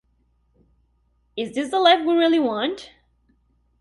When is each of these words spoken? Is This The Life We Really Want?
Is 1.37 1.53
This 1.53 1.69
The 1.69 1.77
Life 1.79 1.99
We 2.03 2.15
Really 2.15 2.39
Want? 2.39 2.89